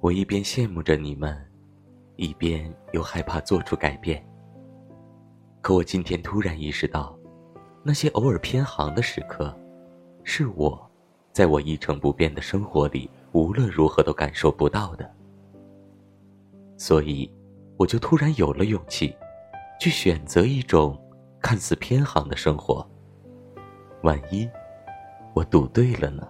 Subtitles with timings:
[0.00, 1.36] 我一边羡慕着你们
[2.16, 4.24] 一边又害怕做出改变。
[5.62, 7.18] 可我今天突然意识到
[7.82, 9.56] 那些偶尔偏航的时刻
[10.22, 10.90] 是我
[11.32, 15.10] 在我一成不变的生活里无论如何都感受不到的。
[16.76, 17.30] 所以
[17.78, 19.14] 我就突然有了勇气
[19.80, 20.96] 去选择一种
[21.40, 22.86] 看似偏航的生活。
[24.02, 24.48] 万一
[25.34, 26.28] 我赌对了呢？